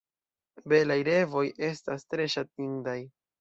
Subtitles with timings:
[0.71, 2.99] Belaj revoj estas tre ŝatindaj.